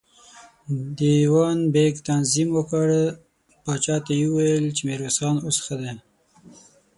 دېوان 0.97 1.59
بېګ 1.73 1.93
تعظيم 2.07 2.49
وکړ، 2.57 2.87
پاچا 3.63 3.95
ته 4.05 4.11
يې 4.19 4.27
وويل 4.31 4.65
چې 4.75 4.81
ميرويس 4.87 5.15
خان 5.19 5.37
اوس 5.45 5.57
ښه 5.65 5.75
دی. 5.81 5.93